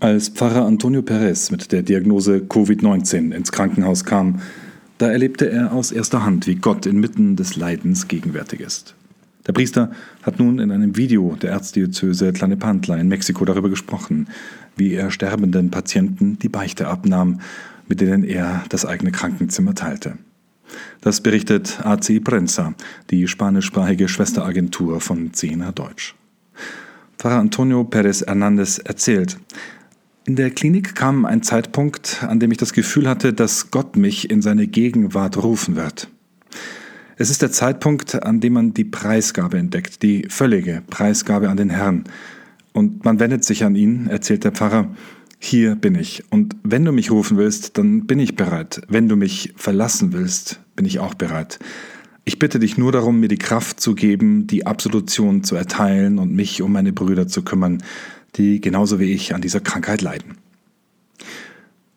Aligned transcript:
Als 0.00 0.28
Pfarrer 0.28 0.66
Antonio 0.66 1.02
Perez 1.02 1.50
mit 1.50 1.70
der 1.70 1.82
Diagnose 1.82 2.38
Covid-19 2.38 3.32
ins 3.32 3.52
Krankenhaus 3.52 4.04
kam, 4.04 4.40
da 4.98 5.10
erlebte 5.10 5.48
er 5.48 5.72
aus 5.72 5.92
erster 5.92 6.24
Hand, 6.24 6.46
wie 6.46 6.56
Gott 6.56 6.84
inmitten 6.84 7.36
des 7.36 7.56
Leidens 7.56 8.08
gegenwärtig 8.08 8.60
ist. 8.60 8.94
Der 9.46 9.52
Priester 9.52 9.92
hat 10.22 10.38
nun 10.38 10.58
in 10.58 10.70
einem 10.70 10.96
Video 10.96 11.36
der 11.40 11.52
Erzdiözese 11.52 12.32
Tlanepantla 12.32 12.96
in 12.96 13.08
Mexiko 13.08 13.44
darüber 13.44 13.70
gesprochen, 13.70 14.28
wie 14.76 14.94
er 14.94 15.10
sterbenden 15.10 15.70
Patienten 15.70 16.38
die 16.38 16.48
Beichte 16.48 16.88
abnahm, 16.88 17.40
mit 17.86 18.00
denen 18.00 18.24
er 18.24 18.64
das 18.70 18.84
eigene 18.84 19.12
Krankenzimmer 19.12 19.74
teilte. 19.74 20.18
Das 21.02 21.20
berichtet 21.20 21.80
AC 21.84 22.22
Prensa, 22.22 22.74
die 23.10 23.28
spanischsprachige 23.28 24.08
Schwesteragentur 24.08 25.00
von 25.00 25.32
Zehner 25.34 25.72
Deutsch. 25.72 26.14
Pfarrer 27.18 27.38
Antonio 27.38 27.82
Pérez 27.82 28.24
Hernández 28.24 28.80
erzählt, 28.84 29.38
in 30.26 30.36
der 30.36 30.50
Klinik 30.50 30.94
kam 30.94 31.26
ein 31.26 31.42
Zeitpunkt, 31.42 32.24
an 32.26 32.40
dem 32.40 32.50
ich 32.50 32.58
das 32.58 32.72
Gefühl 32.72 33.08
hatte, 33.08 33.32
dass 33.32 33.70
Gott 33.70 33.96
mich 33.96 34.30
in 34.30 34.40
seine 34.40 34.66
Gegenwart 34.66 35.42
rufen 35.42 35.76
wird. 35.76 36.08
Es 37.16 37.30
ist 37.30 37.42
der 37.42 37.52
Zeitpunkt, 37.52 38.22
an 38.22 38.40
dem 38.40 38.54
man 38.54 38.74
die 38.74 38.84
Preisgabe 38.84 39.58
entdeckt, 39.58 40.02
die 40.02 40.26
völlige 40.28 40.82
Preisgabe 40.88 41.48
an 41.48 41.56
den 41.56 41.70
Herrn. 41.70 42.04
Und 42.72 43.04
man 43.04 43.20
wendet 43.20 43.44
sich 43.44 43.64
an 43.64 43.76
ihn, 43.76 44.08
erzählt 44.08 44.44
der 44.44 44.52
Pfarrer, 44.52 44.88
hier 45.38 45.76
bin 45.76 45.94
ich. 45.94 46.24
Und 46.30 46.56
wenn 46.64 46.84
du 46.84 46.90
mich 46.90 47.10
rufen 47.10 47.36
willst, 47.36 47.76
dann 47.78 48.06
bin 48.06 48.18
ich 48.18 48.34
bereit. 48.34 48.80
Wenn 48.88 49.08
du 49.08 49.16
mich 49.16 49.52
verlassen 49.56 50.12
willst, 50.12 50.60
bin 50.74 50.86
ich 50.86 50.98
auch 50.98 51.14
bereit. 51.14 51.58
Ich 52.24 52.38
bitte 52.38 52.58
dich 52.58 52.78
nur 52.78 52.90
darum, 52.90 53.20
mir 53.20 53.28
die 53.28 53.36
Kraft 53.36 53.78
zu 53.78 53.94
geben, 53.94 54.46
die 54.46 54.66
Absolution 54.66 55.44
zu 55.44 55.54
erteilen 55.54 56.18
und 56.18 56.32
mich 56.32 56.62
um 56.62 56.72
meine 56.72 56.94
Brüder 56.94 57.28
zu 57.28 57.42
kümmern, 57.42 57.82
die 58.36 58.60
genauso 58.60 59.00
wie 59.00 59.12
ich 59.12 59.34
an 59.34 59.40
dieser 59.40 59.60
Krankheit 59.60 60.02
leiden. 60.02 60.38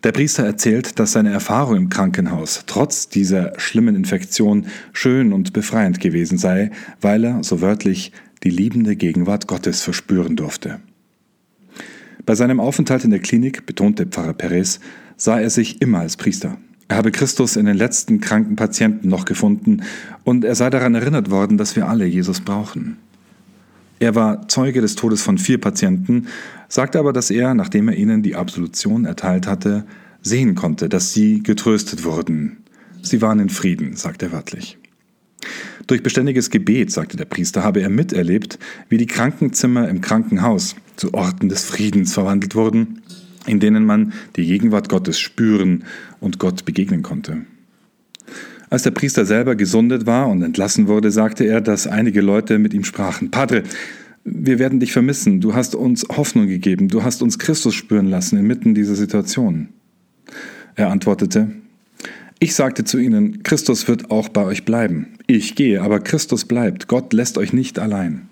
Der 0.03 0.11
Priester 0.11 0.45
erzählt, 0.45 0.99
dass 0.99 1.13
seine 1.13 1.31
Erfahrung 1.31 1.75
im 1.75 1.89
Krankenhaus 1.89 2.63
trotz 2.67 3.09
dieser 3.09 3.59
schlimmen 3.59 3.95
Infektion 3.95 4.67
schön 4.93 5.33
und 5.33 5.53
befreiend 5.53 5.99
gewesen 5.99 6.37
sei, 6.37 6.71
weil 7.01 7.23
er, 7.23 7.43
so 7.43 7.61
wörtlich, 7.61 8.11
die 8.43 8.51
liebende 8.51 8.95
Gegenwart 8.95 9.47
Gottes 9.47 9.81
verspüren 9.81 10.35
durfte. 10.35 10.79
Bei 12.25 12.35
seinem 12.35 12.59
Aufenthalt 12.59 13.03
in 13.03 13.09
der 13.09 13.19
Klinik, 13.19 13.65
betonte 13.65 14.05
Pfarrer 14.05 14.33
Perez, 14.33 14.79
sah 15.15 15.39
er 15.39 15.49
sich 15.49 15.81
immer 15.81 15.99
als 15.99 16.15
Priester. 16.15 16.57
Er 16.89 16.97
habe 16.97 17.11
Christus 17.11 17.55
in 17.55 17.65
den 17.65 17.75
letzten 17.75 18.21
kranken 18.21 18.55
Patienten 18.55 19.09
noch 19.09 19.25
gefunden 19.25 19.81
und 20.23 20.45
er 20.45 20.55
sei 20.55 20.69
daran 20.69 20.95
erinnert 20.95 21.31
worden, 21.31 21.57
dass 21.57 21.75
wir 21.75 21.89
alle 21.89 22.05
Jesus 22.05 22.41
brauchen. 22.41 22.97
Er 23.99 24.15
war 24.15 24.47
Zeuge 24.47 24.81
des 24.81 24.95
Todes 24.95 25.21
von 25.21 25.37
vier 25.37 25.59
Patienten, 25.59 26.27
sagte 26.69 26.99
aber, 26.99 27.13
dass 27.13 27.31
er, 27.31 27.53
nachdem 27.53 27.89
er 27.89 27.95
ihnen 27.95 28.21
die 28.21 28.35
Absolution 28.35 29.05
erteilt 29.05 29.47
hatte, 29.47 29.85
sehen 30.21 30.55
konnte, 30.55 30.89
dass 30.89 31.13
sie 31.13 31.41
getröstet 31.41 32.03
wurden. 32.03 32.57
Sie 33.01 33.21
waren 33.21 33.39
in 33.39 33.49
Frieden, 33.49 33.95
sagt 33.95 34.21
er 34.21 34.31
wörtlich. 34.31 34.77
Durch 35.87 36.03
beständiges 36.03 36.49
Gebet, 36.49 36.91
sagte 36.91 37.15
der 37.15 37.25
Priester, 37.25 37.63
habe 37.63 37.81
er 37.81 37.89
miterlebt, 37.89 38.59
wie 38.89 38.97
die 38.97 39.05
Krankenzimmer 39.05 39.87
im 39.87 40.01
Krankenhaus 40.01 40.75
zu 40.97 41.13
Orten 41.13 41.47
des 41.47 41.63
Friedens 41.63 42.13
verwandelt 42.13 42.55
wurden, 42.55 43.01
in 43.45 43.59
denen 43.59 43.85
man 43.85 44.13
die 44.35 44.45
Gegenwart 44.45 44.89
Gottes 44.89 45.19
spüren 45.19 45.85
und 46.19 46.39
Gott 46.39 46.65
begegnen 46.65 47.03
konnte. 47.03 47.45
Als 48.69 48.83
der 48.83 48.91
Priester 48.91 49.25
selber 49.25 49.55
gesundet 49.55 50.05
war 50.05 50.27
und 50.27 50.41
entlassen 50.41 50.87
wurde, 50.87 51.11
sagte 51.11 51.45
er, 51.45 51.61
dass 51.61 51.87
einige 51.87 52.21
Leute 52.21 52.59
mit 52.59 52.73
ihm 52.73 52.83
sprachen, 52.83 53.31
Padre, 53.31 53.63
wir 54.25 54.59
werden 54.59 54.81
dich 54.81 54.91
vermissen, 54.91 55.39
du 55.39 55.53
hast 55.53 55.73
uns 55.73 56.05
Hoffnung 56.09 56.47
gegeben, 56.47 56.89
du 56.89 57.03
hast 57.03 57.21
uns 57.21 57.39
Christus 57.39 57.75
spüren 57.75 58.07
lassen 58.07 58.37
inmitten 58.37 58.75
dieser 58.75 58.95
Situation. 58.95 59.69
Er 60.75 60.91
antwortete, 60.91 61.51
ich 62.39 62.53
sagte 62.53 62.83
zu 62.83 62.99
ihnen, 62.99 63.41
Christus 63.43 63.87
wird 63.87 64.11
auch 64.11 64.29
bei 64.29 64.43
euch 64.43 64.65
bleiben. 64.65 65.07
Ich 65.25 65.55
gehe, 65.55 65.81
aber 65.81 66.01
Christus 66.01 66.45
bleibt. 66.45 66.87
Gott 66.87 67.13
lässt 67.13 67.37
euch 67.37 67.51
nicht 67.51 67.79
allein. 67.79 68.27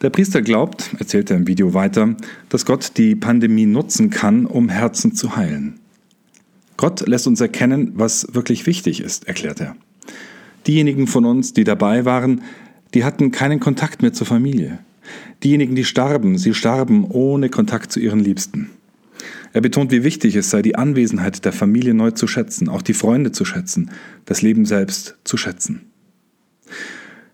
Der 0.00 0.10
Priester 0.10 0.42
glaubt, 0.42 0.90
erzählt 0.98 1.30
er 1.30 1.36
im 1.36 1.46
Video 1.46 1.74
weiter, 1.74 2.16
dass 2.48 2.64
Gott 2.64 2.92
die 2.96 3.14
Pandemie 3.14 3.66
nutzen 3.66 4.10
kann, 4.10 4.46
um 4.46 4.68
Herzen 4.68 5.14
zu 5.14 5.36
heilen. 5.36 5.80
Gott 6.76 7.06
lässt 7.06 7.26
uns 7.26 7.40
erkennen, 7.40 7.92
was 7.94 8.26
wirklich 8.32 8.66
wichtig 8.66 9.00
ist, 9.00 9.26
erklärt 9.26 9.60
er. 9.60 9.76
Diejenigen 10.66 11.06
von 11.06 11.24
uns, 11.24 11.52
die 11.52 11.64
dabei 11.64 12.04
waren, 12.04 12.42
die 12.94 13.04
hatten 13.04 13.30
keinen 13.30 13.60
Kontakt 13.60 14.02
mehr 14.02 14.12
zur 14.12 14.26
Familie. 14.26 14.78
Diejenigen, 15.44 15.74
die 15.74 15.84
starben, 15.84 16.38
sie 16.38 16.54
starben 16.54 17.04
ohne 17.04 17.48
Kontakt 17.48 17.92
zu 17.92 18.00
ihren 18.00 18.20
Liebsten. 18.20 18.70
Er 19.52 19.60
betont, 19.60 19.90
wie 19.90 20.04
wichtig 20.04 20.36
es 20.36 20.50
sei, 20.50 20.62
die 20.62 20.76
Anwesenheit 20.76 21.44
der 21.44 21.52
Familie 21.52 21.94
neu 21.94 22.10
zu 22.10 22.26
schätzen, 22.26 22.68
auch 22.68 22.82
die 22.82 22.94
Freunde 22.94 23.32
zu 23.32 23.44
schätzen, 23.44 23.90
das 24.24 24.42
Leben 24.42 24.66
selbst 24.66 25.16
zu 25.24 25.36
schätzen. 25.36 25.90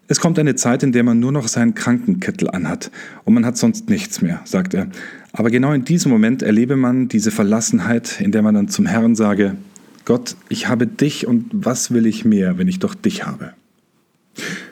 Es 0.09 0.21
kommt 0.21 0.39
eine 0.39 0.57
Zeit, 0.57 0.83
in 0.83 0.93
der 0.93 1.05
man 1.05 1.21
nur 1.21 1.33
noch 1.33 1.49
seinen 1.49 1.75
Krankenkittel 1.75 2.51
anhat 2.51 2.91
und 3.25 3.35
man 3.35 3.47
hat 3.47 3.57
sonst 3.57 3.89
nichts 3.89 4.21
mehr, 4.21 4.41
sagt 4.45 4.75
er. 4.75 4.89
Aber 5.33 5.51
genau 5.51 5.73
in 5.73 5.85
diesem 5.85 6.11
Moment 6.11 6.43
erlebe 6.43 6.77
man 6.77 7.09
diese 7.09 7.31
Verlassenheit, 7.31 8.21
in 8.21 8.33
der 8.33 8.43
man 8.43 8.55
dann 8.55 8.69
zum 8.69 8.87
Herrn 8.87 9.15
sage, 9.15 9.57
Gott, 10.05 10.37
ich 10.49 10.69
habe 10.69 10.87
dich 10.87 11.27
und 11.27 11.47
was 11.53 11.93
will 11.93 12.07
ich 12.07 12.25
mehr, 12.25 12.59
wenn 12.59 12.69
ich 12.69 12.81
doch 12.81 12.95
dich 12.95 13.25
habe? 13.25 13.53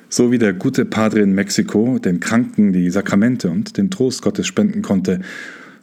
So 0.08 0.32
wie 0.32 0.38
der 0.38 0.52
gute 0.52 0.84
Padre 0.84 1.20
in 1.20 1.32
Mexiko 1.32 1.98
den 1.98 2.18
Kranken 2.18 2.72
die 2.72 2.90
Sakramente 2.90 3.48
und 3.48 3.76
den 3.76 3.90
Trost 3.90 4.22
Gottes 4.22 4.46
spenden 4.46 4.82
konnte, 4.82 5.20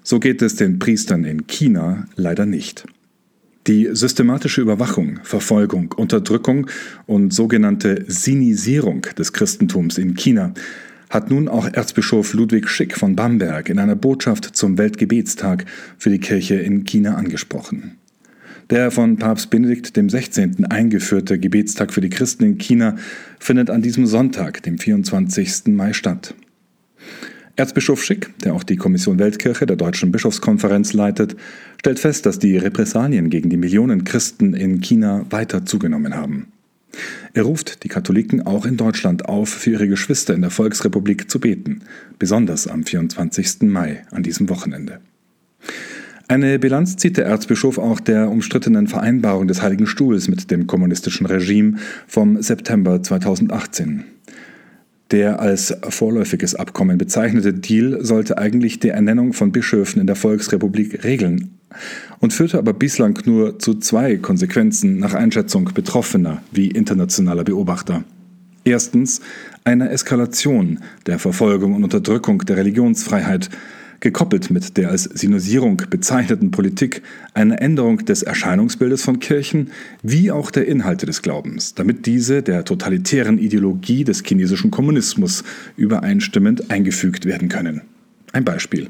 so 0.04 0.20
geht 0.20 0.42
es 0.42 0.56
den 0.56 0.80
Priestern 0.80 1.24
in 1.24 1.48
China 1.48 2.06
leider 2.16 2.46
nicht. 2.46 2.86
Die 3.68 3.90
systematische 3.92 4.62
Überwachung, 4.62 5.20
Verfolgung, 5.24 5.94
Unterdrückung 5.98 6.68
und 7.06 7.34
sogenannte 7.34 8.06
Sinisierung 8.08 9.02
des 9.18 9.34
Christentums 9.34 9.98
in 9.98 10.16
China 10.16 10.54
hat 11.10 11.30
nun 11.30 11.50
auch 11.50 11.68
Erzbischof 11.74 12.34
Ludwig 12.34 12.70
Schick 12.70 12.98
von 12.98 13.18
Bamberg 13.18 13.68
in 13.68 13.80
einer 13.80 13.98
Botschaft 13.98 14.56
zum 14.56 14.78
Weltgebetstag 14.78 15.66
für 15.98 16.10
die 16.10 16.20
Kirche 16.20 16.56
in 16.56 16.86
China 16.86 17.16
angesprochen. 17.16 17.98
Der 18.70 18.90
von 18.90 19.18
Papst 19.18 19.50
Benedikt 19.50 19.94
XVI. 19.94 20.66
eingeführte 20.70 21.38
Gebetstag 21.38 21.94
für 21.94 22.02
die 22.02 22.10
Christen 22.10 22.46
in 22.46 22.58
China 22.58 22.96
findet 23.38 23.70
an 23.70 23.82
diesem 23.82 24.06
Sonntag, 24.06 24.64
dem 24.64 24.78
24. 24.78 25.68
Mai, 25.68 25.92
statt. 25.92 26.36
Erzbischof 27.58 28.04
Schick, 28.04 28.38
der 28.44 28.54
auch 28.54 28.62
die 28.62 28.76
Kommission 28.76 29.18
Weltkirche 29.18 29.66
der 29.66 29.78
Deutschen 29.78 30.12
Bischofskonferenz 30.12 30.94
leitet, 30.94 31.36
stellt 31.80 31.98
fest, 31.98 32.28
dass 32.28 32.38
die 32.38 32.56
Repressalien 32.56 33.32
gegen 33.32 33.50
die 33.50 33.58
Millionen 33.58 34.04
Christen 34.04 34.54
in 34.54 34.80
China 34.80 35.26
weiter 35.32 35.66
zugenommen 35.66 36.16
haben. 36.16 36.52
Er 37.34 37.44
ruft 37.44 37.84
die 37.84 37.88
Katholiken 37.88 38.46
auch 38.46 38.68
in 38.68 38.78
Deutschland 38.78 39.28
auf, 39.28 39.50
für 39.50 39.72
ihre 39.72 39.88
Geschwister 39.88 40.36
in 40.36 40.42
der 40.42 40.52
Volksrepublik 40.52 41.32
zu 41.32 41.40
beten, 41.40 41.82
besonders 42.20 42.68
am 42.68 42.84
24. 42.84 43.64
Mai, 43.64 44.04
an 44.12 44.22
diesem 44.22 44.50
Wochenende. 44.50 45.00
Eine 46.28 46.60
Bilanz 46.60 46.98
zieht 46.98 47.18
der 47.18 47.26
Erzbischof 47.26 47.80
auch 47.80 48.00
der 48.00 48.30
umstrittenen 48.30 48.88
Vereinbarung 48.88 49.48
des 49.48 49.64
Heiligen 49.64 49.88
Stuhls 49.88 50.28
mit 50.28 50.52
dem 50.52 50.68
kommunistischen 50.68 51.26
Regime 51.26 51.78
vom 52.06 52.40
September 52.40 53.02
2018. 53.02 54.04
Der 55.12 55.40
als 55.40 55.74
vorläufiges 55.90 56.56
Abkommen 56.56 56.98
bezeichnete 56.98 57.54
Deal 57.54 58.04
sollte 58.04 58.38
eigentlich 58.38 58.80
die 58.80 58.90
Ernennung 58.90 59.32
von 59.32 59.54
Bischöfen 59.54 60.02
in 60.02 60.08
der 60.08 60.18
Volksrepublik 60.18 61.06
regeln 61.06 61.58
und 62.20 62.34
führte 62.34 62.58
aber 62.58 62.74
bislang 62.74 63.18
nur 63.26 63.58
zu 63.60 63.76
zwei 63.76 64.18
Konsequenzen 64.18 65.00
nach 65.00 65.14
Einschätzung 65.14 65.72
Betroffener 65.74 66.42
wie 66.52 66.68
internationaler 66.68 67.46
Beobachter. 67.46 68.04
Erstens 68.66 69.22
eine 69.64 69.90
Eskalation 69.92 70.80
der 71.06 71.20
Verfolgung 71.20 71.74
und 71.74 71.86
Unterdrückung 71.86 72.40
der 72.40 72.58
Religionsfreiheit, 72.58 73.50
gekoppelt 74.00 74.52
mit 74.52 74.78
der 74.78 74.90
als 74.90 75.04
Sinusierung 75.04 75.82
bezeichneten 75.90 76.52
Politik 76.52 77.02
eine 77.34 77.60
Änderung 77.60 78.06
des 78.06 78.24
Erscheinungsbildes 78.24 79.04
von 79.04 79.20
Kirchen 79.20 79.72
wie 80.04 80.32
auch 80.32 80.52
der 80.52 80.68
Inhalte 80.68 81.06
des 81.06 81.22
Glaubens, 81.22 81.74
damit 81.74 82.06
diese 82.06 82.44
der 82.44 82.66
totalitären 82.66 83.40
Ideologie 83.40 84.04
des 84.04 84.24
chinesischen 84.24 84.72
Kommunismus 84.72 85.44
übereinstimmend 85.76 86.70
eingefügt 86.70 87.26
werden 87.26 87.50
können. 87.50 87.82
Ein 88.34 88.46
Beispiel. 88.46 88.90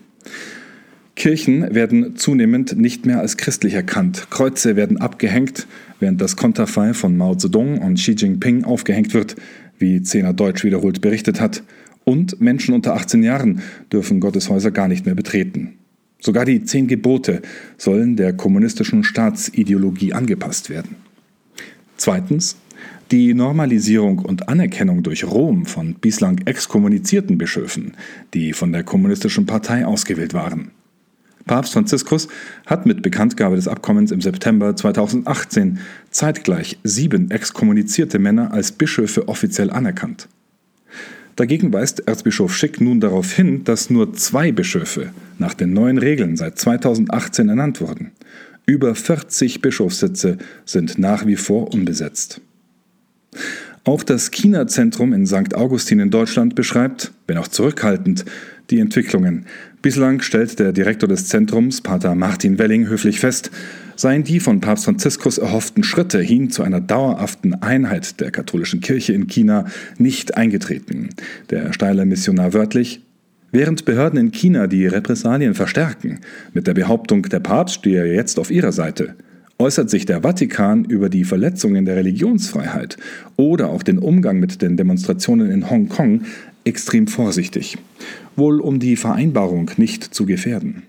Kirchen 1.15 1.73
werden 1.73 2.15
zunehmend 2.15 2.77
nicht 2.77 3.07
mehr 3.07 3.19
als 3.19 3.37
christlich 3.37 3.73
erkannt. 3.73 4.27
Kreuze 4.29 4.75
werden 4.75 4.97
abgehängt, 4.97 5.65
während 5.99 6.21
das 6.21 6.35
Konterfei 6.35 6.93
von 6.93 7.17
Mao 7.17 7.33
Zedong 7.33 7.79
und 7.79 7.95
Xi 7.95 8.11
Jinping 8.11 8.65
aufgehängt 8.65 9.15
wird, 9.15 9.35
wie 9.79 10.03
Zehner 10.03 10.33
Deutsch 10.33 10.63
wiederholt 10.63 11.01
berichtet 11.01 11.41
hat. 11.41 11.63
Und 12.07 12.39
Menschen 12.39 12.73
unter 12.73 12.93
18 12.95 13.21
Jahren 13.21 13.59
dürfen 13.91 14.21
Gotteshäuser 14.21 14.71
gar 14.71 14.87
nicht 14.87 15.05
mehr 15.05 15.13
betreten. 15.13 15.73
Sogar 16.21 16.45
die 16.45 16.63
zehn 16.63 16.87
Gebote 16.87 17.41
sollen 17.77 18.15
der 18.15 18.31
kommunistischen 18.31 19.03
Staatsideologie 19.03 20.13
angepasst 20.13 20.69
werden. 20.69 20.95
Zweitens, 21.97 22.55
die 23.11 23.33
Normalisierung 23.33 24.19
und 24.19 24.47
Anerkennung 24.47 25.03
durch 25.03 25.25
Rom 25.25 25.65
von 25.65 25.95
bislang 25.95 26.37
exkommunizierten 26.45 27.37
Bischöfen, 27.37 27.91
die 28.33 28.53
von 28.53 28.71
der 28.71 28.83
kommunistischen 28.83 29.45
Partei 29.45 29.85
ausgewählt 29.85 30.33
waren. 30.33 30.71
Papst 31.45 31.73
Franziskus 31.73 32.29
hat 32.65 32.85
mit 32.85 33.01
Bekanntgabe 33.01 33.57
des 33.57 33.67
Abkommens 33.67 34.11
im 34.11 34.21
September 34.21 34.77
2018 34.77 35.79
zeitgleich 36.09 36.79
sieben 36.85 37.31
exkommunizierte 37.31 38.17
Männer 38.17 38.53
als 38.53 38.71
Bischöfe 38.71 39.27
offiziell 39.27 39.71
anerkannt. 39.71 40.29
Dagegen 41.37 41.71
weist 41.71 42.07
Erzbischof 42.07 42.55
Schick 42.55 42.81
nun 42.81 42.99
darauf 42.99 43.31
hin, 43.31 43.63
dass 43.63 43.91
nur 43.91 44.11
zwei 44.13 44.51
Bischöfe 44.51 45.11
nach 45.37 45.53
den 45.53 45.71
neuen 45.71 45.99
Regeln 45.99 46.35
seit 46.35 46.57
2018 46.57 47.47
ernannt 47.47 47.79
wurden. 47.79 48.11
Über 48.65 48.95
40 48.95 49.61
Bischofssitze 49.61 50.39
sind 50.65 50.97
nach 50.97 51.27
wie 51.27 51.35
vor 51.35 51.71
unbesetzt. 51.71 52.41
Auch 53.83 54.01
das 54.01 54.31
China-Zentrum 54.31 55.13
in 55.13 55.27
St. 55.27 55.53
Augustin 55.53 55.99
in 55.99 56.09
Deutschland 56.09 56.55
beschreibt, 56.55 57.13
wenn 57.27 57.37
auch 57.37 57.47
zurückhaltend, 57.47 58.25
die 58.71 58.79
Entwicklungen. 58.79 59.45
Bislang 59.83 60.21
stellt 60.21 60.57
der 60.57 60.73
Direktor 60.73 61.07
des 61.07 61.27
Zentrums, 61.27 61.81
Pater 61.81 62.15
Martin 62.15 62.57
Welling, 62.57 62.87
höflich 62.87 63.19
fest, 63.19 63.51
seien 63.97 64.23
die 64.23 64.39
von 64.39 64.61
Papst 64.61 64.85
Franziskus 64.85 65.37
erhofften 65.37 65.83
Schritte 65.83 66.19
hin 66.19 66.49
zu 66.49 66.63
einer 66.63 66.79
dauerhaften 66.79 67.55
Einheit 67.55 68.19
der 68.21 68.31
katholischen 68.31 68.79
Kirche 68.79 69.13
in 69.13 69.27
China 69.27 69.65
nicht 69.97 70.37
eingetreten. 70.37 71.09
Der 71.49 71.73
steile 71.73 72.05
Missionar 72.05 72.53
wörtlich, 72.53 73.01
Während 73.49 73.85
Behörden 73.85 74.19
in 74.19 74.31
China 74.31 74.67
die 74.67 74.87
Repressalien 74.87 75.53
verstärken, 75.53 76.19
mit 76.53 76.67
der 76.67 76.73
Behauptung, 76.73 77.23
der 77.23 77.39
Papst 77.39 77.75
stehe 77.75 78.13
jetzt 78.13 78.39
auf 78.39 78.51
ihrer 78.51 78.73
Seite, 78.73 79.15
äußert 79.57 79.89
sich 79.89 80.05
der 80.05 80.21
Vatikan 80.21 80.83
über 80.83 81.09
die 81.09 81.23
Verletzungen 81.23 81.85
der 81.85 81.95
Religionsfreiheit 81.95 82.97
oder 83.37 83.69
auch 83.69 83.83
den 83.83 83.99
Umgang 83.99 84.39
mit 84.39 84.61
den 84.61 84.75
Demonstrationen 84.75 85.49
in 85.49 85.69
Hongkong 85.69 86.23
extrem 86.65 87.07
vorsichtig, 87.07 87.77
wohl 88.35 88.59
um 88.59 88.79
die 88.79 88.97
Vereinbarung 88.97 89.71
nicht 89.77 90.03
zu 90.03 90.25
gefährden. 90.25 90.83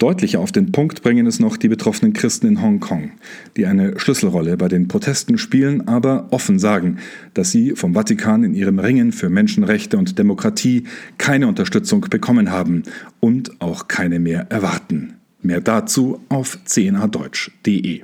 Deutlicher 0.00 0.40
auf 0.40 0.50
den 0.50 0.72
Punkt 0.72 1.02
bringen 1.02 1.26
es 1.26 1.40
noch 1.40 1.58
die 1.58 1.68
betroffenen 1.68 2.14
Christen 2.14 2.46
in 2.46 2.62
Hongkong, 2.62 3.10
die 3.58 3.66
eine 3.66 4.00
Schlüsselrolle 4.00 4.56
bei 4.56 4.66
den 4.66 4.88
Protesten 4.88 5.36
spielen, 5.36 5.88
aber 5.88 6.28
offen 6.30 6.58
sagen, 6.58 6.96
dass 7.34 7.50
sie 7.50 7.72
vom 7.72 7.92
Vatikan 7.92 8.42
in 8.42 8.54
ihrem 8.54 8.78
Ringen 8.78 9.12
für 9.12 9.28
Menschenrechte 9.28 9.98
und 9.98 10.18
Demokratie 10.18 10.84
keine 11.18 11.48
Unterstützung 11.48 12.00
bekommen 12.08 12.50
haben 12.50 12.84
und 13.20 13.60
auch 13.60 13.88
keine 13.88 14.20
mehr 14.20 14.46
erwarten. 14.50 15.16
Mehr 15.42 15.60
dazu 15.60 16.20
auf 16.30 16.58
cnadeutsch.de. 16.64 18.00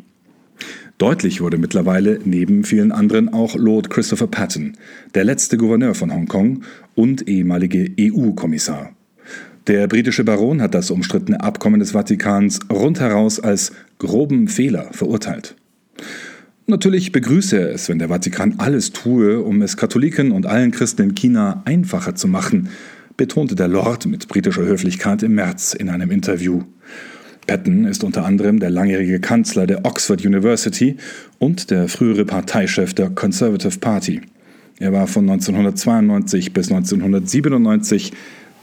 Deutlich 0.99 1.41
wurde 1.41 1.57
mittlerweile 1.57 2.21
neben 2.27 2.65
vielen 2.65 2.93
anderen 2.93 3.31
auch 3.31 3.57
Lord 3.57 3.89
Christopher 3.89 4.27
Patton, 4.27 4.77
der 5.15 5.25
letzte 5.25 5.57
Gouverneur 5.57 5.95
von 5.95 6.13
Hongkong 6.13 6.63
und 6.95 7.27
ehemalige 7.27 7.91
EU-Kommissar. 7.99 8.96
Der 9.67 9.89
britische 9.89 10.23
Baron 10.23 10.63
hat 10.63 10.75
das 10.75 10.93
umstrittene 10.93 11.41
Abkommen 11.41 11.81
des 11.81 11.91
Vatikans 11.91 12.61
rundheraus 12.71 13.41
als 13.41 13.73
groben 13.99 14.47
Fehler 14.47 14.91
verurteilt. 14.93 15.57
Natürlich 16.69 17.11
begrüße 17.11 17.59
er 17.59 17.71
es, 17.71 17.89
wenn 17.89 17.99
der 17.99 18.09
Vatikan 18.09 18.55
alles 18.59 18.93
tue, 18.93 19.41
um 19.41 19.63
es 19.63 19.77
Katholiken 19.77 20.31
und 20.31 20.47
allen 20.47 20.71
Christen 20.71 21.03
in 21.03 21.15
China 21.17 21.63
einfacher 21.65 22.15
zu 22.15 22.29
machen, 22.29 22.69
betonte 23.17 23.57
der 23.57 23.67
Lord 23.67 24.07
mit 24.07 24.29
britischer 24.29 24.63
Höflichkeit 24.63 25.25
im 25.25 25.35
März 25.35 25.75
in 25.75 25.89
einem 25.89 26.13
Interview. 26.13 26.63
Patton 27.49 27.87
ist 27.87 28.05
unter 28.05 28.25
anderem 28.25 28.61
der 28.61 28.71
langjährige 28.71 29.19
Kanzler 29.19 29.67
der 29.67 29.85
Oxford 29.85 30.25
University 30.25 30.97
und 31.39 31.71
der 31.71 31.89
frühere 31.89 32.25
Parteichef 32.25 32.95
der 32.95 33.11
Conservative 33.11 33.79
Party. 33.79 34.21
Er 34.79 34.93
war 34.93 35.07
von 35.07 35.29
1992 35.29 36.53
bis 36.53 36.71
1997 36.71 38.13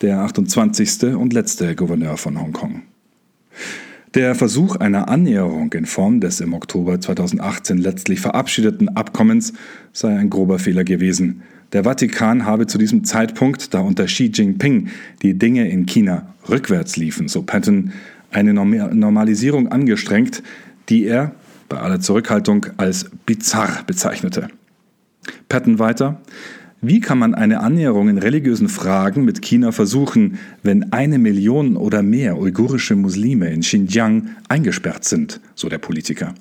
der 0.04 0.20
28. 0.20 1.16
und 1.16 1.32
letzte 1.32 1.76
Gouverneur 1.76 2.18
von 2.18 2.40
Hongkong. 2.40 2.84
Der 4.16 4.36
Versuch 4.36 4.76
einer 4.76 5.08
Annäherung 5.08 5.72
in 5.72 5.86
Form 5.86 6.20
des 6.20 6.42
im 6.42 6.54
Oktober 6.54 7.00
2018 7.00 7.78
letztlich 7.78 8.20
verabschiedeten 8.20 8.98
Abkommens 8.98 9.54
sei 9.94 10.16
ein 10.16 10.30
grober 10.30 10.60
Fehler 10.60 10.84
gewesen. 10.84 11.44
Der 11.72 11.86
Vatikan 11.86 12.46
habe 12.46 12.68
zu 12.68 12.78
diesem 12.78 13.06
Zeitpunkt, 13.06 13.74
da 13.74 13.80
unter 13.80 14.06
Xi 14.06 14.26
Jinping 14.26 14.90
die 15.22 15.36
Dinge 15.36 15.70
in 15.70 15.86
China 15.86 16.28
rückwärts 16.50 16.98
liefen, 16.98 17.30
so 17.30 17.42
Patton, 17.42 17.94
eine 18.30 18.54
Normalisierung 18.54 19.70
angestrengt, 19.70 20.44
die 20.90 21.06
er, 21.06 21.34
bei 21.70 21.78
aller 21.78 22.02
Zurückhaltung, 22.02 22.66
als 22.76 23.10
bizarr 23.26 23.84
bezeichnete. 23.88 24.50
Patton 25.48 25.80
weiter, 25.80 26.22
wie 26.84 27.00
kann 27.00 27.18
man 27.18 27.34
eine 27.34 27.62
Annäherung 27.62 28.10
in 28.10 28.18
religiösen 28.18 28.68
Fragen 28.68 29.24
mit 29.24 29.42
China 29.42 29.72
versuchen, 29.72 30.38
wenn 30.62 30.92
eine 30.92 31.18
Million 31.18 31.78
oder 31.78 32.04
mehr 32.04 32.38
uigurische 32.38 32.96
Muslime 32.96 33.50
in 33.52 33.62
Xinjiang 33.62 34.30
eingesperrt 34.50 35.06
sind, 35.06 35.40
so 35.56 35.70
der 35.70 35.78
Politiker. 35.78 36.36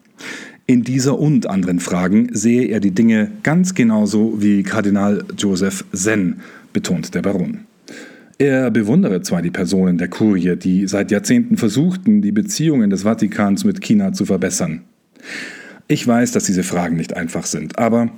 In 0.67 0.83
dieser 0.83 1.19
und 1.19 1.49
anderen 1.49 1.79
Fragen 1.79 2.29
sehe 2.33 2.67
er 2.67 2.81
die 2.81 2.91
Dinge 2.91 3.31
ganz 3.45 3.75
genauso 3.75 4.43
wie 4.43 4.65
Kardinal 4.65 5.25
Joseph 5.39 5.85
Zen, 5.93 6.41
betont 6.73 7.15
der 7.15 7.23
Baron. 7.23 7.61
Er 8.39 8.73
bewundere 8.73 9.23
zwar 9.23 9.43
die 9.43 9.51
Personen 9.51 9.99
der 9.99 10.09
Kurie, 10.09 10.57
die 10.57 10.89
seit 10.89 11.13
Jahrzehnten 11.13 11.57
versuchten, 11.57 12.23
die 12.23 12.33
Beziehungen 12.33 12.91
des 12.91 13.03
Vatikans 13.05 13.65
mit 13.65 13.81
China 13.81 14.13
zu 14.13 14.25
verbessern. 14.25 14.81
Ich 15.87 16.07
weiß, 16.07 16.33
dass 16.33 16.45
diese 16.45 16.65
Fragen 16.65 16.97
nicht 16.97 17.15
einfach 17.15 17.47
sind, 17.47 17.79
aber 17.79 18.11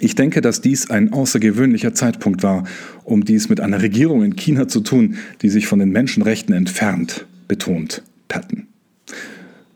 ich 0.00 0.14
denke, 0.14 0.40
dass 0.40 0.60
dies 0.60 0.90
ein 0.90 1.12
außergewöhnlicher 1.12 1.94
Zeitpunkt 1.94 2.42
war, 2.42 2.64
um 3.04 3.24
dies 3.24 3.48
mit 3.48 3.60
einer 3.60 3.82
Regierung 3.82 4.22
in 4.22 4.36
China 4.36 4.68
zu 4.68 4.80
tun, 4.80 5.16
die 5.42 5.48
sich 5.48 5.66
von 5.66 5.78
den 5.78 5.90
Menschenrechten 5.90 6.54
entfernt, 6.54 7.26
betont 7.48 8.02
Patton. 8.28 8.66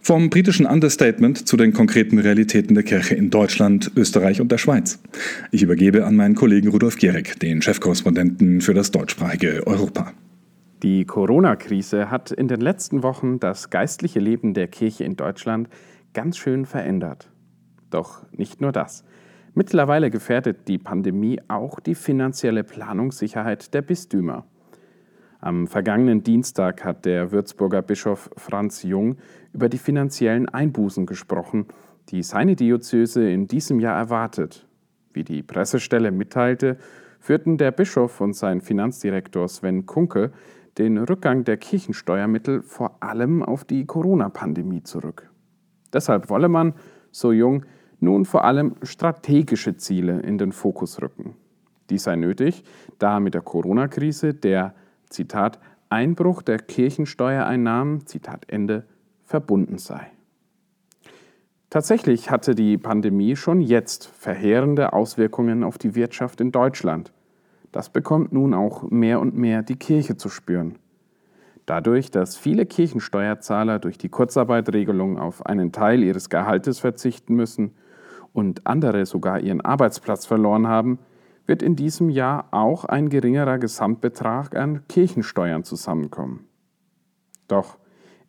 Vom 0.01 0.31
britischen 0.31 0.65
Understatement 0.65 1.47
zu 1.47 1.59
den 1.59 1.75
konkreten 1.75 2.19
Realitäten 2.19 2.75
der 2.75 2.83
Kirche 2.83 3.15
in 3.15 3.29
Deutschland, 3.29 3.93
Österreich 3.95 4.41
und 4.41 4.51
der 4.51 4.57
Schweiz. 4.57 4.99
Ich 5.51 5.63
übergebe 5.63 6.07
an 6.07 6.17
meinen 6.17 6.35
Kollegen 6.35 6.69
Rudolf 6.69 6.97
Gierig, 6.97 7.39
den 7.41 7.61
Chefkorrespondenten 7.61 8.63
für 8.63 8.73
das 8.73 8.91
deutschsprachige 8.91 9.67
Europa. 9.67 10.15
Die 10.83 11.05
Corona-Krise 11.05 12.11
hat 12.11 12.31
in 12.31 12.49
den 12.49 12.61
letzten 12.61 13.03
Wochen 13.03 13.39
das 13.39 13.69
geistliche 13.69 14.21
Leben 14.21 14.55
der 14.55 14.69
Kirche 14.69 15.05
in 15.05 15.17
Deutschland 15.17 15.69
ganz 16.15 16.39
schön 16.39 16.65
verändert. 16.65 17.29
Doch 17.91 18.23
nicht 18.33 18.61
nur 18.61 18.73
das. 18.73 19.05
Mittlerweile 19.59 20.09
gefährdet 20.09 20.69
die 20.69 20.79
Pandemie 20.79 21.41
auch 21.49 21.81
die 21.81 21.97
finanzielle 21.97 22.63
Planungssicherheit 22.63 23.75
der 23.75 23.83
Bistümer. 23.83 24.47
Am 25.41 25.67
vergangenen 25.67 26.23
Dienstag 26.23 26.85
hat 26.85 27.05
der 27.05 27.33
Würzburger 27.33 27.83
Bischof 27.83 28.31
Franz 28.37 28.85
Jung 28.85 29.17
über 29.53 29.69
die 29.69 29.79
finanziellen 29.79 30.49
Einbußen 30.49 31.07
gesprochen, 31.07 31.67
die 32.11 32.23
seine 32.23 32.55
Diözese 32.55 33.29
in 33.29 33.49
diesem 33.49 33.81
Jahr 33.81 33.97
erwartet. 33.97 34.69
Wie 35.13 35.25
die 35.25 35.43
Pressestelle 35.43 36.13
mitteilte, 36.13 36.77
führten 37.19 37.59
der 37.59 37.73
Bischof 37.73 38.21
und 38.21 38.35
sein 38.35 38.61
Finanzdirektor 38.61 39.49
Sven 39.49 39.87
Kunke 39.87 40.31
den 40.79 40.99
Rückgang 40.99 41.43
der 41.43 41.57
Kirchensteuermittel 41.57 42.63
vor 42.63 43.03
allem 43.03 43.43
auf 43.43 43.65
die 43.65 43.87
Corona-Pandemie 43.87 44.85
zurück. 44.85 45.29
Deshalb 45.93 46.31
wolle 46.31 46.49
man, 46.49 46.75
so 47.11 47.33
Jung, 47.33 47.65
nun 48.01 48.25
vor 48.25 48.45
allem 48.45 48.75
strategische 48.83 49.77
Ziele 49.77 50.21
in 50.21 50.39
den 50.39 50.53
Fokus 50.53 51.01
rücken. 51.03 51.35
Dies 51.91 52.05
sei 52.05 52.17
nötig, 52.17 52.65
da 52.99 53.19
mit 53.21 53.35
der 53.35 53.43
Corona-Krise 53.43 54.35
der, 54.35 54.75
Zitat, 55.09 55.59
Einbruch 55.89 56.43
der 56.43 56.59
Kirchensteuereinnahmen, 56.59 58.07
Zitat 58.07 58.45
Ende, 58.49 58.85
verbunden 59.25 59.79
sei. 59.79 60.11
Tatsächlich 61.71 62.31
hatte 62.31 62.55
die 62.55 62.79
Pandemie 62.79 63.37
schon 63.37 63.61
jetzt 63.61 64.07
verheerende 64.07 64.93
Auswirkungen 64.93 65.65
auf 65.65 65.77
die 65.77 65.95
Wirtschaft 65.95 66.41
in 66.41 66.53
Deutschland. 66.53 67.13
Das 67.73 67.91
bekommt 67.91 68.33
nun 68.33 68.55
auch 68.55 68.91
mehr 68.91 69.21
und 69.21 69.37
mehr 69.37 69.63
die 69.63 69.77
Kirche 69.77 70.17
zu 70.17 70.31
spüren. 70.31 70.79
Dadurch, 71.67 72.11
dass 72.11 72.39
viele 72.39 72.65
Kirchensteuerzahler 72.65 73.79
durch 73.79 73.99
die 73.99 74.09
Kurzarbeitregelung 74.09 75.19
auf 75.19 75.45
einen 75.45 75.71
Teil 75.71 76.03
ihres 76.03 76.31
Gehaltes 76.31 76.79
verzichten 76.79 77.35
müssen 77.35 77.73
und 78.33 78.67
andere 78.67 79.07
sogar 79.07 79.41
ihren 79.41 79.61
Arbeitsplatz 79.61 80.27
verloren 80.27 80.67
haben, 80.67 80.99
wird 81.47 81.63
in 81.63 81.77
diesem 81.77 82.11
Jahr 82.11 82.49
auch 82.51 82.85
ein 82.85 83.09
geringerer 83.09 83.59
Gesamtbetrag 83.59 84.55
an 84.55 84.87
Kirchensteuern 84.89 85.65
zusammenkommen. 85.65 86.47
Doch 87.49 87.79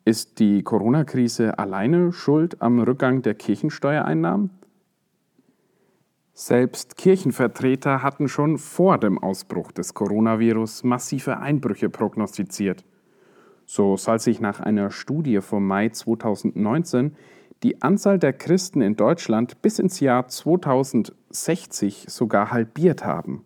ist 0.05 0.39
die 0.39 0.63
Corona-Krise 0.63 1.59
alleine 1.59 2.13
schuld 2.13 2.61
am 2.61 2.79
Rückgang 2.79 3.21
der 3.21 3.35
Kirchensteuereinnahmen? 3.35 4.49
Selbst 6.33 6.95
Kirchenvertreter 6.95 8.01
hatten 8.01 8.29
schon 8.29 8.57
vor 8.57 8.97
dem 8.97 9.17
Ausbruch 9.17 9.73
des 9.73 9.93
Coronavirus 9.93 10.85
massive 10.85 11.39
Einbrüche 11.39 11.89
prognostiziert. 11.89 12.85
So 13.65 13.97
soll 13.97 14.19
sich 14.19 14.39
nach 14.39 14.61
einer 14.61 14.89
Studie 14.89 15.41
vom 15.41 15.67
Mai 15.67 15.89
2019 15.89 17.15
die 17.63 17.81
Anzahl 17.81 18.19
der 18.19 18.33
Christen 18.33 18.81
in 18.81 18.95
Deutschland 18.95 19.61
bis 19.61 19.79
ins 19.79 19.99
Jahr 19.99 20.27
2060 20.27 22.05
sogar 22.07 22.51
halbiert 22.51 23.05
haben. 23.05 23.45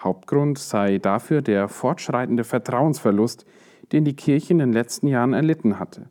Hauptgrund 0.00 0.58
sei 0.58 0.98
dafür 0.98 1.42
der 1.42 1.68
fortschreitende 1.68 2.42
Vertrauensverlust, 2.42 3.46
den 3.92 4.04
die 4.04 4.16
Kirche 4.16 4.52
in 4.52 4.58
den 4.58 4.72
letzten 4.72 5.06
Jahren 5.06 5.32
erlitten 5.32 5.78
hatte. 5.78 6.08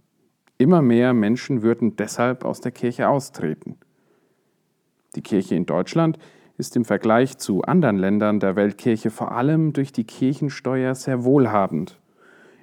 Immer 0.58 0.82
mehr 0.82 1.14
Menschen 1.14 1.64
würden 1.64 1.96
deshalb 1.98 2.46
aus 2.46 2.62
der 2.62 2.72
Kirche 2.72 3.10
austreten. 3.10 3.78
Die 5.16 5.22
Kirche 5.22 5.56
in 5.56 5.66
Deutschland 5.66 6.18
ist 6.58 6.76
im 6.76 6.86
Vergleich 6.86 7.38
zu 7.38 7.64
anderen 7.64 7.98
Ländern 7.98 8.40
der 8.40 8.56
Weltkirche 8.56 9.10
vor 9.10 9.32
allem 9.32 9.74
durch 9.74 9.92
die 9.92 10.04
Kirchensteuer 10.06 10.96
sehr 10.96 11.24
wohlhabend. 11.26 12.00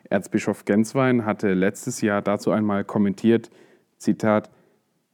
Erzbischof 0.08 0.64
Genswein 0.64 1.26
hatte 1.26 1.52
letztes 1.52 2.00
Jahr 2.00 2.22
dazu 2.22 2.50
einmal 2.50 2.84
kommentiert, 2.84 3.50
Zitat, 3.98 4.50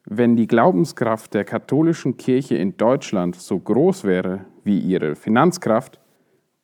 wenn 0.06 0.36
die 0.36 0.46
Glaubenskraft 0.46 1.34
der 1.34 1.44
katholischen 1.44 2.16
Kirche 2.16 2.56
in 2.56 2.76
Deutschland 2.76 3.36
so 3.36 3.58
groß 3.58 4.04
wäre 4.04 4.44
wie 4.62 4.78
ihre 4.78 5.16
Finanzkraft, 5.16 5.98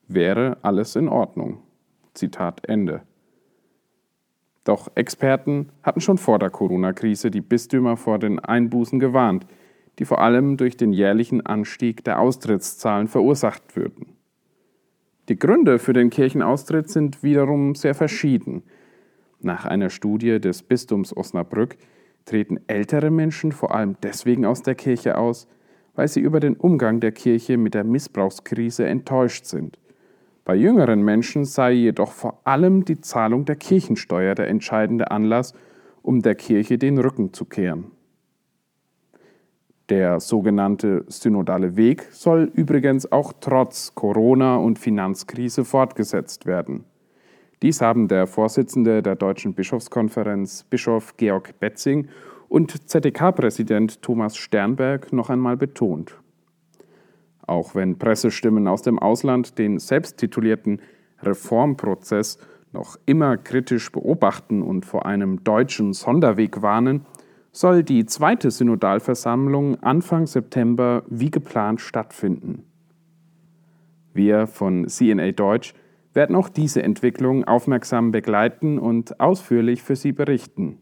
wäre 0.09 0.59
alles 0.63 0.97
in 0.97 1.09
Ordnung. 1.09 1.63
Zitat 2.15 2.69
Ende. 2.69 3.03
Doch 4.65 4.91
Experten 4.95 5.71
hatten 5.83 6.01
schon 6.01 6.19
vor 6.19 6.39
der 6.39 6.51
Corona-Krise 6.51 7.31
die 7.31 7.41
Bistümer 7.41 7.97
vor 7.97 8.19
den 8.19 8.39
Einbußen 8.39 9.01
gewarnt, 9.01 9.47
die 9.99 10.05
vor 10.05 10.21
allem 10.21 10.57
durch 10.57 10.77
den 10.77 10.93
jährlichen 10.93 11.45
Anstieg 11.47 12.05
der 12.05 12.21
Austrittszahlen 12.21 13.09
verursacht 13.09 13.75
würden. 13.75 14.17
Die 15.29 15.39
Gründe 15.39 15.79
für 15.79 15.93
den 15.93 16.11
Kirchenaustritt 16.11 16.91
sind 16.91 17.23
wiederum 17.23 17.75
sehr 17.75 17.95
verschieden. 17.95 18.63
Nach 19.41 19.65
einer 19.65 19.89
Studie 19.89 20.41
des 20.41 20.63
Bistums 20.63 21.17
Osnabrück 21.17 21.77
treten 22.25 22.61
ältere 22.67 23.11
Menschen 23.11 23.53
vor 23.53 23.75
allem 23.75 23.97
deswegen 24.03 24.45
aus 24.45 24.63
der 24.63 24.75
Kirche 24.75 25.19
aus, 25.19 25.49
weil 25.95 26.09
sie 26.09 26.21
über 26.21 26.41
den 26.41 26.57
Umgang 26.57 27.01
der 27.01 27.13
Kirche 27.13 27.57
mit 27.57 27.75
der 27.75 27.85
Missbrauchskrise 27.85 28.87
enttäuscht 28.87 29.47
sind. 29.47 29.79
Bei 30.45 30.55
jüngeren 30.55 31.03
Menschen 31.03 31.45
sei 31.45 31.73
jedoch 31.73 32.13
vor 32.13 32.41
allem 32.45 32.85
die 32.85 33.01
Zahlung 33.01 33.45
der 33.45 33.57
Kirchensteuer 33.57 34.35
der 34.35 34.49
entscheidende 34.49 35.11
Anlass, 35.11 35.55
um 36.03 36.23
der 36.23 36.35
Kirche 36.35 36.79
den 36.79 36.99
Rücken 36.99 37.33
zu 37.33 37.45
kehren. 37.45 37.93
Der 39.91 40.21
sogenannte 40.21 41.05
synodale 41.09 41.77
Weg 41.77 42.09
soll 42.13 42.51
übrigens 42.55 43.11
auch 43.11 43.33
trotz 43.41 43.95
Corona- 43.95 44.57
und 44.57 44.79
Finanzkrise 44.79 45.65
fortgesetzt 45.65 46.47
werden. 46.47 46.85
Dies 47.63 47.83
haben 47.83 48.09
der 48.09 48.27
Vorsitzende 48.27 49.03
der 49.03 49.17
Deutschen 49.17 49.53
Bischofskonferenz, 49.53 50.65
Bischof 50.65 51.17
Georg 51.19 51.59
Betzing, 51.61 52.09
und 52.49 52.89
ZDK-Präsident 52.89 54.03
Thomas 54.03 54.37
Sternberg 54.37 55.13
noch 55.13 55.31
einmal 55.31 55.57
betont. 55.57 56.17
Auch 57.47 57.75
wenn 57.75 57.99
Pressestimmen 57.99 58.67
aus 58.67 58.83
dem 58.83 58.99
Ausland 58.99 59.59
den 59.59 59.79
selbsttitulierten 59.79 60.81
Reformprozess 61.23 62.39
noch 62.73 62.97
immer 63.07 63.37
kritisch 63.37 63.93
beobachten 63.93 64.63
und 64.63 64.87
vor 64.87 65.05
einem 65.05 65.45
deutschen 65.45 65.93
Sonderweg 65.93 66.63
warnen, 66.63 67.05
soll 67.53 67.83
die 67.83 68.07
zweite 68.07 68.51
Synodalversammlung 68.51 69.83
Anfang 69.83 70.27
September 70.27 71.03
wie 71.09 71.31
geplant 71.31 71.81
stattfinden. 71.81 72.65
Wir 74.15 74.47
von 74.47 74.89
CNA 74.89 75.33
Deutsch 75.33 75.75
werden 76.15 76.37
auch 76.37 76.49
diese 76.49 76.83
Entwicklung 76.83 77.45
aufmerksam 77.45 78.13
begleiten 78.13 78.79
und 78.79 79.21
ausführlich 79.21 79.83
für 79.83 79.97
Sie 79.97 80.13
berichten. 80.13 80.79